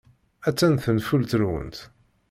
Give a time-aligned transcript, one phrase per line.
[0.47, 1.77] Attan tenfult-nwent.